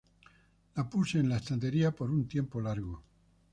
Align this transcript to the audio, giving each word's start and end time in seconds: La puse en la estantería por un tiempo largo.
La 0.73 0.89
puse 0.89 1.19
en 1.19 1.29
la 1.29 1.37
estantería 1.37 1.91
por 1.95 2.09
un 2.09 2.27
tiempo 2.27 2.59
largo. 2.59 3.03